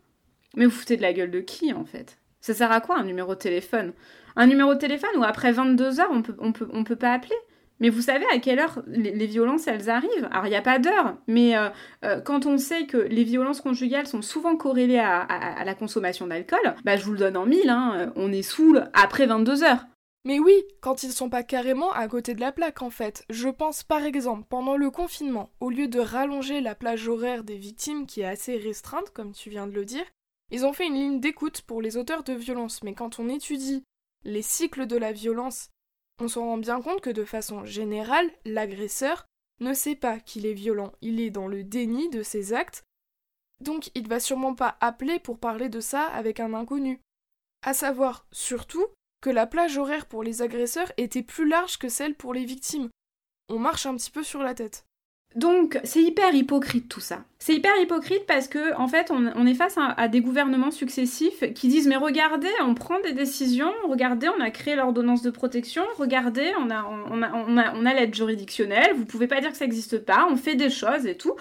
[0.56, 2.18] Mais vous foutez de la gueule de qui en fait?
[2.40, 3.92] Ça sert à quoi un numéro de téléphone?
[4.36, 7.12] Un numéro de téléphone où après 22 heures on peut, on peut, on peut pas
[7.12, 7.36] appeler?
[7.80, 10.28] Mais vous savez à quelle heure les, violences elles arrivent?
[10.30, 11.68] Alors il n'y a pas d'heure, mais euh,
[12.04, 16.74] euh, quand on sait que les violences conjugales sont souvent corrélées à, la consommation d'alcool,
[16.84, 19.86] bah je vous le donne en mille, hein, on est saoul après 22 heures.
[20.26, 23.24] Mais oui, quand ils sont pas carrément à côté de la plaque en fait.
[23.28, 27.58] Je pense par exemple pendant le confinement, au lieu de rallonger la plage horaire des
[27.58, 30.04] victimes qui est assez restreinte comme tu viens de le dire,
[30.54, 33.82] ils ont fait une ligne d'écoute pour les auteurs de violence, mais quand on étudie
[34.22, 35.70] les cycles de la violence,
[36.20, 39.26] on se rend bien compte que de façon générale, l'agresseur
[39.58, 42.84] ne sait pas qu'il est violent, il est dans le déni de ses actes,
[43.60, 47.00] donc il va sûrement pas appeler pour parler de ça avec un inconnu.
[47.62, 48.86] À savoir surtout
[49.22, 52.90] que la plage horaire pour les agresseurs était plus large que celle pour les victimes.
[53.48, 54.84] On marche un petit peu sur la tête.
[55.34, 57.24] Donc c'est hyper hypocrite tout ça.
[57.40, 61.68] C'est hyper hypocrite parce que en fait on, est face à, des gouvernements successifs qui
[61.68, 66.52] disent mais regardez on prend des décisions, regardez on a créé l'ordonnance de protection, regardez
[66.60, 69.56] on a on a, on a, on a l'aide juridictionnelle, vous pouvez pas dire que
[69.56, 71.34] ça n'existe pas, on fait des choses et tout.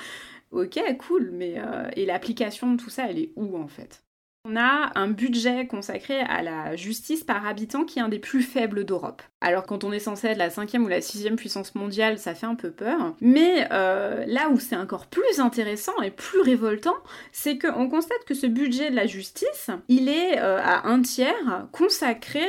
[0.52, 4.03] Ok cool mais euh, et l'application de tout ça elle est où en fait?
[4.46, 8.42] On a un budget consacré à la justice par habitant qui est un des plus
[8.42, 9.22] faibles d'Europe.
[9.40, 12.46] Alors quand on est censé être la cinquième ou la sixième puissance mondiale, ça fait
[12.46, 13.16] un peu peur.
[13.22, 16.96] Mais euh, là où c'est encore plus intéressant et plus révoltant,
[17.32, 21.68] c'est qu'on constate que ce budget de la justice, il est euh, à un tiers
[21.72, 22.46] consacré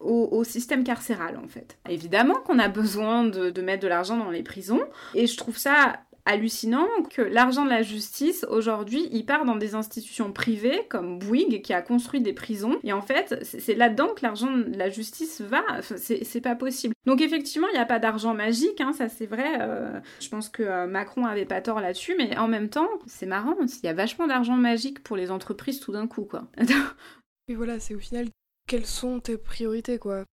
[0.00, 1.78] au, système carcéral en fait.
[1.88, 4.82] Évidemment qu'on a besoin de, de mettre de l'argent dans les prisons
[5.14, 9.74] et je trouve ça hallucinant que l'argent de la justice, aujourd'hui, il part dans des
[9.74, 12.78] institutions privées comme Bouygues qui a construit des prisons.
[12.82, 15.62] Et en fait, c'est là-dedans que l'argent de la justice va.
[15.80, 16.94] c'est pas possible.
[17.06, 19.58] Donc effectivement, il n'y a pas d'argent magique, hein, ça c'est vrai.
[19.60, 23.26] Euh, je pense que euh, Macron avait pas tort là-dessus, mais en même temps, c'est
[23.26, 26.48] marrant, il y a vachement d'argent magique pour les entreprises tout d'un coup, quoi.
[27.48, 28.26] Et voilà, c'est au final
[28.66, 30.24] quelles sont tes priorités, quoi?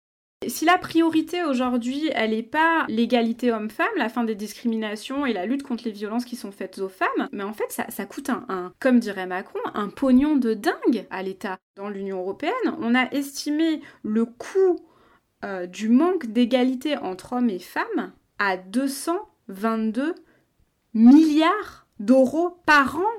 [0.49, 5.45] Si la priorité aujourd'hui, elle n'est pas l'égalité homme-femme, la fin des discriminations et la
[5.45, 8.73] lutte contre les violences qui sont faites aux femmes, mais en fait, ça, coûte un,
[8.79, 11.57] comme dirait Macron, un pognon de dingue à l'État.
[11.75, 14.79] Dans l'Union européenne, on a estimé le coût
[15.43, 20.15] euh, du manque d'égalité entre hommes et femmes à 222
[20.93, 23.11] milliards d'euros par an.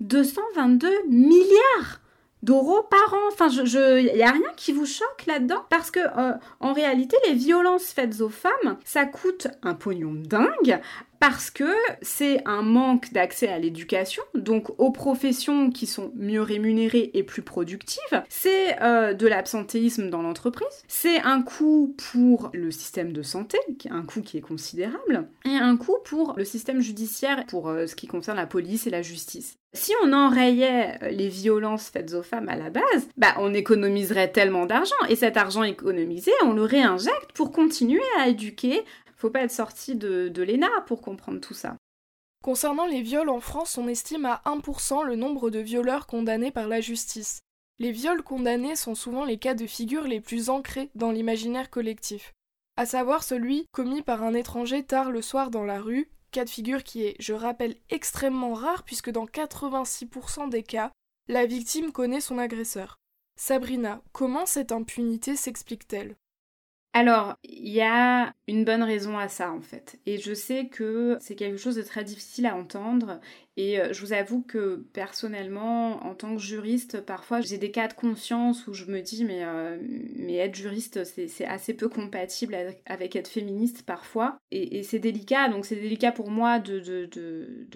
[0.00, 2.01] 222 milliards
[2.42, 3.28] d'euros par an.
[3.32, 5.64] Enfin, je, je, y a rien qui vous choque là-dedans?
[5.70, 10.80] Parce que euh, en réalité, les violences faites aux femmes, ça coûte un pognon dingue
[11.22, 17.12] parce que c'est un manque d'accès à l'éducation, donc aux professions qui sont mieux rémunérées
[17.14, 18.24] et plus productives.
[18.28, 20.82] C'est euh, de l'absentéisme dans l'entreprise.
[20.88, 23.56] C'est un coût pour le système de santé,
[23.88, 27.94] un coût qui est considérable, et un coût pour le système judiciaire, pour euh, ce
[27.94, 29.58] qui concerne la police et la justice.
[29.74, 34.30] Si on enrayait euh, les violences faites aux femmes à la base, bah on économiserait
[34.30, 38.82] tellement d'argent et cet argent économisé, on le réinjecte pour continuer à éduquer
[39.22, 41.76] faut pas être sorti de, de l'ENA pour comprendre tout ça.
[42.42, 46.66] Concernant les viols en France, on estime à 1% le nombre de violeurs condamnés par
[46.66, 47.38] la justice.
[47.78, 52.32] Les viols condamnés sont souvent les cas de figure les plus ancrés dans l'imaginaire collectif,
[52.76, 56.50] à savoir celui commis par un étranger tard le soir dans la rue, cas de
[56.50, 60.90] figure qui est, je rappelle, extrêmement rare puisque dans 86% des cas,
[61.28, 62.96] la victime connaît son agresseur.
[63.36, 66.16] Sabrina, comment cette impunité s'explique-t-elle?
[66.94, 69.98] Alors, il y a une bonne raison à ça en fait.
[70.04, 73.18] Et je sais que c'est quelque chose de très difficile à entendre
[73.56, 77.88] et euh, je vous avoue que personnellement, en tant que juriste, parfois j'ai des cas
[77.88, 79.76] de conscience où je me dis mais, euh,
[80.30, 84.38] être juriste c'est assez peu compatible avec, être féministe parfois.
[84.50, 86.60] Et, c'est délicat, donc c'est délicat pour moi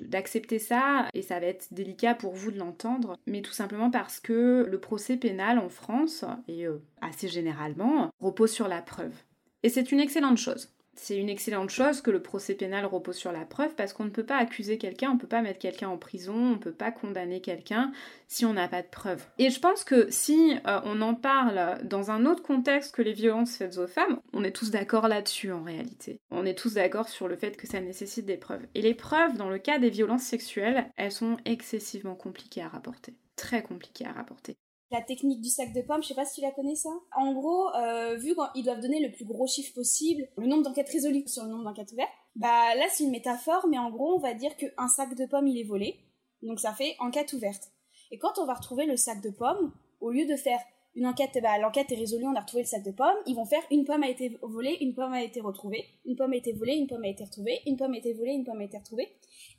[0.00, 3.16] d'accepter ça et ça va être délicat pour vous de l'entendre.
[3.26, 8.50] Mais tout simplement parce que le procès pénal en France, et euh, assez généralement, repose
[8.50, 9.14] sur la preuve.
[9.62, 13.32] Et c'est une excellente chose c'est une excellente chose que le procès pénal repose sur
[13.32, 15.88] la preuve parce qu'on ne peut pas accuser quelqu'un, on ne peut pas mettre quelqu'un
[15.88, 17.92] en prison, on ne peut pas condamner quelqu'un
[18.28, 19.24] si on n'a pas de preuves.
[19.38, 23.12] Et je pense que si euh, on en parle dans un autre contexte que les
[23.12, 26.20] violences faites aux femmes, on est tous d'accord là-dessus en réalité.
[26.30, 28.66] On est tous d'accord sur le fait que ça nécessite des preuves.
[28.74, 33.14] Et les preuves dans le cas des violences sexuelles, elles sont excessivement compliquées à rapporter.
[33.36, 34.56] Très compliquées à rapporter
[34.90, 36.90] la technique du sac de pommes, je sais pas si tu la connais ça.
[37.16, 40.88] En gros, euh, vu qu'ils doivent donner le plus gros chiffre possible, le nombre d'enquêtes
[40.90, 44.18] résolues sur le nombre d'enquêtes ouvertes, bah là c'est une métaphore, mais en gros on
[44.18, 45.96] va dire qu'un sac de pommes il est volé,
[46.42, 47.72] donc ça fait enquête ouverte.
[48.10, 50.60] Et quand on va retrouver le sac de pommes, au lieu de faire
[50.94, 53.44] une enquête, bah, l'enquête est résolue, on a retrouvé le sac de pommes, ils vont
[53.44, 56.52] faire une pomme a été volée, une pomme a été retrouvée, une pomme a été
[56.52, 58.78] volée, une pomme a été retrouvée, une pomme a été volée, une pomme a été
[58.78, 59.08] retrouvée,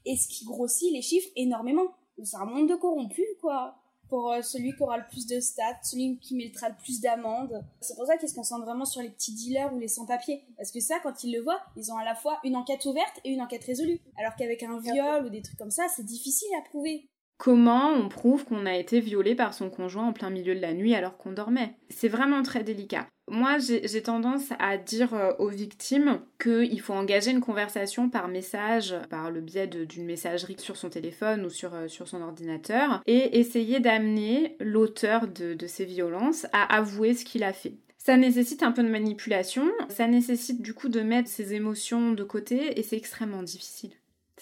[0.06, 1.86] et ce qui grossit les chiffres énormément.
[2.24, 3.76] C'est un monde de corrompus, quoi
[4.10, 7.64] pour euh, celui qui aura le plus de stats, celui qui mettra le plus d'amendes.
[7.82, 10.44] C'est pour ça qu'ils se concentrent vraiment sur les petits dealers ou les sans-papiers.
[10.58, 13.20] Parce que ça, quand ils le voient, ils ont à la fois une enquête ouverte
[13.24, 14.00] et une enquête résolue.
[14.18, 17.10] Alors qu'avec un viol ou des trucs comme ça, c'est difficile à prouver.
[17.38, 20.74] Comment on prouve qu'on a été violé par son conjoint en plein milieu de la
[20.74, 21.76] nuit alors qu'on dormait?
[21.90, 23.08] C'est vraiment très délicat.
[23.30, 28.96] Moi, j'ai tendance à dire euh, aux victimes qu'il faut engager une conversation par message,
[29.10, 33.38] par le biais d'une messagerie sur son téléphone ou sur, euh, sur son ordinateur, et
[33.40, 37.74] essayer d'amener l'auteur de, de ces violences à avouer ce qu'il a fait.
[37.98, 42.24] Ça nécessite un peu de manipulation, ça nécessite du coup de mettre ses émotions de
[42.24, 43.92] côté, et c'est extrêmement difficile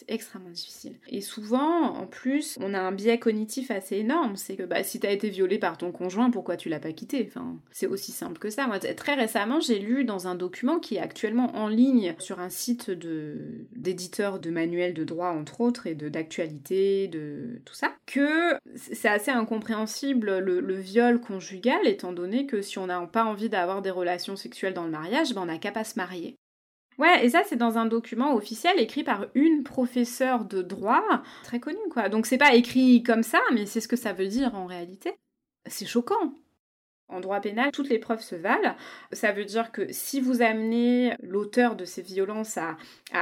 [0.07, 0.97] Extrêmement difficile.
[1.07, 4.35] Et souvent, en plus, on a un biais cognitif assez énorme.
[4.35, 7.25] C'est que bah, si t'as été violé par ton conjoint, pourquoi tu l'as pas quitté
[7.27, 8.67] enfin, C'est aussi simple que ça.
[8.95, 12.91] Très récemment, j'ai lu dans un document qui est actuellement en ligne sur un site
[12.91, 19.31] d'éditeurs de, manuels de droit, entre autres, et d'actualité, de, tout ça, que c'est assez
[19.31, 24.35] incompréhensible le, viol conjugal, étant donné que si on n'a pas envie d'avoir des relations
[24.35, 26.35] sexuelles dans le mariage, ben on n'a qu'à pas se marier.
[26.97, 31.03] Ouais, et ça c'est dans un document officiel écrit par une professeure de droit
[31.43, 32.07] très connue quoi.
[32.09, 35.13] Donc c'est pas écrit comme ça, mais c'est ce que ça veut dire en réalité.
[35.67, 36.33] C'est choquant.
[37.07, 38.75] En droit pénal, toutes les preuves se valent.
[39.11, 42.77] Ça veut dire que si vous amenez l'auteur de ces violences à,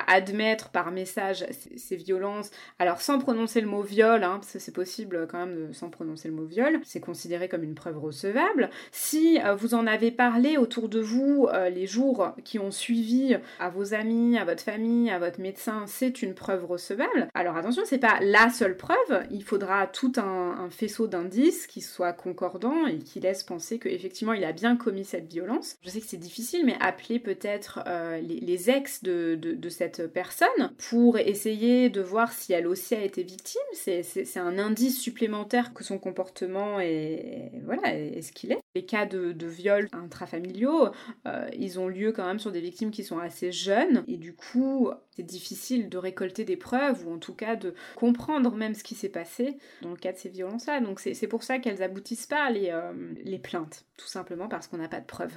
[0.08, 5.40] admettre par message ces, violences, alors sans prononcer le mot viol, hein, c'est possible quand
[5.40, 8.70] même de, sans prononcer le mot viol, c'est considéré comme une preuve recevable.
[8.94, 13.38] Si euh, vous en avez parlé autour de vous euh, les jours qui ont suivi
[13.60, 17.28] à vos amis, à votre famille, à votre médecin, c'est une preuve recevable.
[17.34, 21.82] Alors attention, c'est pas la seule preuve, il faudra tout un, un faisceau d'indices qui
[21.82, 25.78] soit concordant et qui laisse penser qu'effectivement il a bien commis cette violence.
[25.82, 31.18] Je sais que c'est difficile, mais appeler peut-être euh, les, ex de, cette personne pour
[31.18, 35.98] essayer de voir si elle aussi a été victime, c'est un indice supplémentaire que son
[35.98, 38.63] comportement est, voilà, est ce qu'il est.
[38.76, 40.90] Les cas de, viols intrafamiliaux,
[41.28, 44.34] euh, ils ont lieu quand même sur des victimes qui sont assez jeunes, et du
[44.34, 48.84] coup, c'est difficile de récolter des preuves, ou en tout cas de comprendre même ce
[48.84, 50.82] qui s'est passé dans le cas de ces violences-là.
[50.82, 54.90] Donc c'est pour ça qu'elles aboutissent pas euh, les plaintes, tout simplement parce qu'on n'a
[54.90, 55.34] pas de preuves.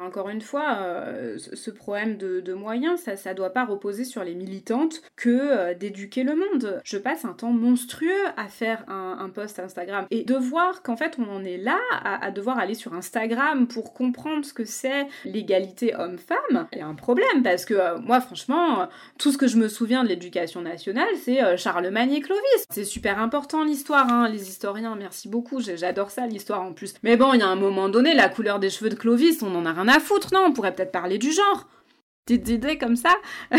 [0.00, 4.34] Encore une fois, euh, ce problème de, moyens, ça ne doit pas reposer sur les
[4.34, 6.80] militantes que euh, d'éduquer le monde.
[6.84, 8.08] Je passe un temps monstrueux
[8.38, 12.30] à faire un, post Instagram et de voir qu'en fait on en est là à,
[12.32, 16.94] devoir aller sur Instagram pour comprendre ce que c'est l'égalité homme-femme, il y a un
[16.94, 21.08] problème parce que euh, moi franchement, tout ce que je me souviens de l'éducation nationale,
[21.22, 22.64] c'est Charlemagne et Clovis.
[22.70, 26.94] C'est super important l'histoire, hein, les historiens, merci beaucoup, j'adore ça l'histoire en plus.
[27.02, 29.54] Mais bon, il y a un moment donné, la couleur des cheveux de Clovis, on
[29.54, 31.68] en a rien à foutre, non, on pourrait peut-être parler du genre.
[32.26, 33.14] Petites idées comme ça.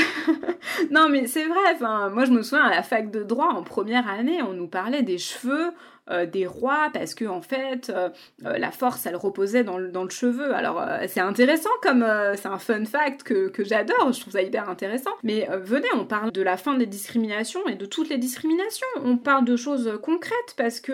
[0.91, 4.07] non, mais c'est vrai, moi je me souviens à la fac de droit, en première
[4.07, 5.73] année, on nous parlait des cheveux
[6.09, 8.09] euh, des rois parce que en fait euh,
[8.45, 12.03] euh, la force elle reposait dans le, cheveu alors c'est intéressant comme
[12.35, 16.05] c'est un fun fact que, que j'adore je trouve ça hyper intéressant mais venez on
[16.05, 19.99] parle de la fin des discriminations et de toutes les discriminations on parle de choses
[20.01, 20.91] concrètes parce que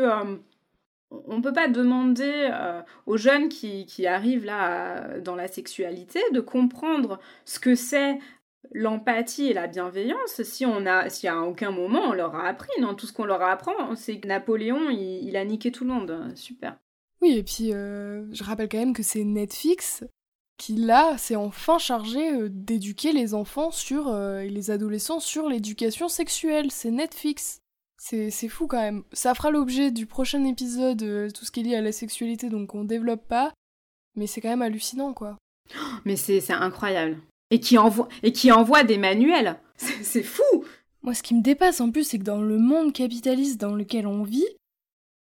[1.12, 6.40] on ne peut pas demander euh, aux jeunes qui, arrivent là dans la sexualité de
[6.40, 8.20] comprendre ce que c'est
[8.74, 12.70] l'empathie et la bienveillance si on a si à aucun moment on leur a appris
[12.82, 16.34] non tout ce qu'on leur apprend c'est que Napoléon il, a niqué tout le monde.
[16.36, 16.78] Super.
[17.22, 20.04] Oui et puis euh, je rappelle quand même que c'est Netflix
[20.58, 26.10] qui là s'est enfin chargé euh, d'éduquer les enfants sur et les adolescents sur l'éducation
[26.10, 26.72] sexuelle.
[26.72, 27.62] C'est Netflix
[27.98, 29.04] c'est fou quand même.
[29.12, 32.50] Ça fera l'objet du prochain épisode, euh, tout ce qui est lié à la sexualité,
[32.50, 33.54] donc on développe pas.
[34.16, 35.38] Mais c'est quand même hallucinant, quoi.
[36.06, 37.18] Mais c'est incroyable.
[37.50, 39.58] Et qui, envoie, et qui envoie des manuels.
[39.78, 40.44] C'est fou
[41.02, 44.06] Moi, ce qui me dépasse en plus, c'est que dans le monde capitaliste dans lequel
[44.06, 44.50] on vit,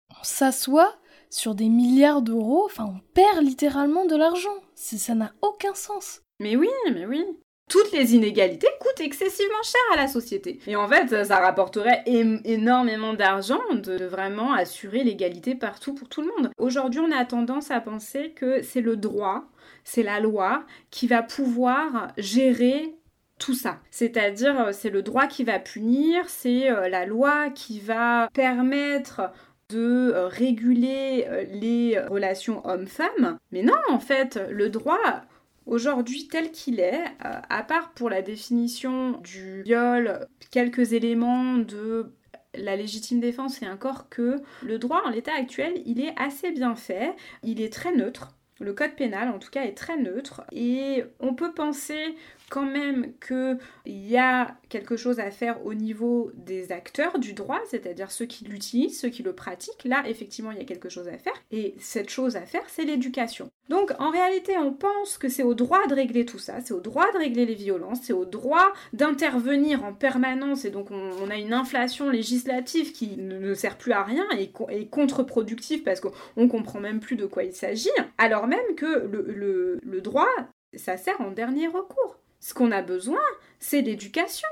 [0.10, 0.98] on s'assoit
[1.30, 4.56] sur des milliards d'euros, enfin, on perd littéralement de l'argent.
[4.76, 6.22] Ça n'a aucun sens.
[6.42, 7.24] Mais oui, mais oui
[7.69, 10.60] toutes les inégalités coûtent excessivement cher à la société.
[10.67, 16.27] Et en fait, ça rapporterait énormément d'argent de vraiment assurer l'égalité partout pour tout le
[16.27, 16.51] monde.
[16.58, 19.45] Aujourd'hui, on a tendance à penser que c'est le droit,
[19.84, 22.95] c'est la loi qui va pouvoir gérer
[23.39, 23.80] tout ça.
[23.91, 29.32] C'est-à-dire, euh, c'est le droit qui va punir, c'est euh, la loi qui va permettre
[29.69, 33.38] de euh, réguler les relations hommes-femmes.
[33.51, 35.21] Mais non, en fait, le droit,
[35.67, 42.13] Aujourd'hui, tel qu'il est, euh, à part pour la définition du viol, quelques éléments de
[42.53, 46.75] la légitime défense et encore que le droit en l'état actuel, il est assez bien
[46.75, 48.30] fait, il est très neutre.
[48.62, 52.15] Le code pénal, en tout cas, est très neutre et on peut penser
[52.49, 57.60] quand même qu'il y a quelque chose à faire au niveau des acteurs du droit,
[57.69, 59.83] c'est-à-dire ceux qui l'utilisent, ceux qui le pratiquent.
[59.83, 61.33] Là, effectivement, il y a quelque chose à faire.
[61.51, 63.49] Et cette chose à faire, c'est l'éducation.
[63.69, 66.79] Donc, en réalité, on pense que c'est au droit de régler tout ça, c'est au
[66.79, 70.63] droit de régler les violences, c'est au droit d'intervenir en permanence.
[70.63, 74.86] Et donc, on, a une inflation législative qui ne, sert plus à rien et est
[74.89, 77.89] contre-productive parce qu'on comprend même plus de quoi il s'agit.
[78.17, 80.29] Alors même que le, le droit,
[80.73, 82.17] ça sert en dernier recours.
[82.39, 83.21] Ce qu'on a besoin,
[83.60, 84.47] c'est l'éducation.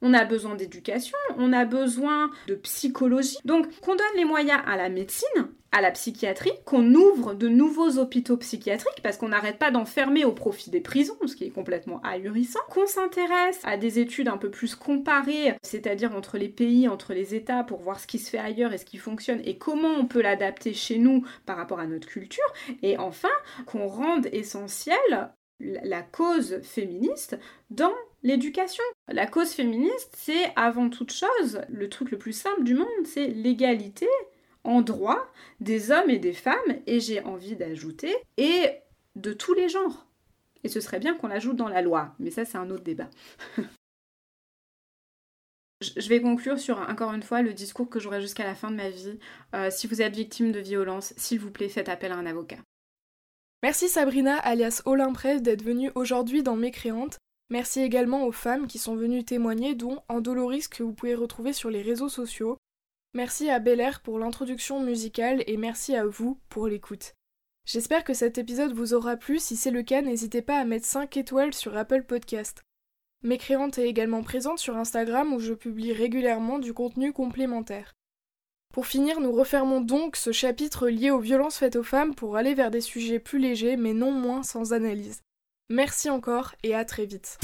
[0.00, 3.38] On a besoin d'éducation, on a besoin de psychologie.
[3.44, 7.98] Donc qu'on donne les moyens à la médecine à la psychiatrie, qu'on ouvre de nouveaux
[7.98, 12.00] hôpitaux psychiatriques, parce qu'on n'arrête pas d'enfermer au profit des prisons, ce qui est complètement
[12.02, 17.12] ahurissant, qu'on s'intéresse à des études un peu plus comparées, c'est-à-dire entre les pays, entre
[17.12, 19.90] les États, pour voir ce qui se fait ailleurs et ce qui fonctionne, et comment
[19.90, 23.28] on peut l'adapter chez nous par rapport à notre culture, et enfin,
[23.66, 24.96] qu'on rende essentiel
[25.60, 27.38] la cause féministe
[27.70, 28.84] dans l'éducation.
[29.08, 33.28] La cause féministe, c'est avant toute chose, le truc le plus simple du monde, c'est
[33.28, 34.08] l'égalité
[34.64, 36.56] en droit des hommes et des femmes,
[36.86, 38.70] et j'ai envie d'ajouter, et
[39.16, 40.06] de tous les genres.
[40.64, 43.08] Et ce serait bien qu'on l'ajoute dans la loi, mais ça c'est un autre débat.
[45.80, 48.76] Je vais conclure sur, encore une fois, le discours que j'aurai jusqu'à la fin de
[48.76, 49.16] ma vie.
[49.54, 52.58] Euh, si vous êtes victime de violence, s'il vous plaît, faites appel à un avocat.
[53.64, 57.18] Merci Sabrina, alias Olympresse, d'être venue aujourd'hui dans Mécréante.
[57.50, 61.68] Merci également aux femmes qui sont venues témoigner, dont Andoloris que vous pouvez retrouver sur
[61.68, 62.56] les réseaux sociaux.
[63.14, 67.14] Merci à Bel Air pour l'introduction musicale et merci à vous pour l'écoute.
[67.66, 70.86] J'espère que cet épisode vous aura plu, si c'est le cas n'hésitez pas à mettre
[70.86, 72.62] 5 étoiles sur Apple Podcast.
[73.24, 77.94] Mécréante est également présente sur Instagram où je publie régulièrement du contenu complémentaire.
[78.72, 82.54] Pour finir, nous refermons donc ce chapitre lié aux violences faites aux femmes pour aller
[82.54, 85.22] vers des sujets plus légers mais non moins sans analyse.
[85.70, 87.38] Merci encore et à très vite.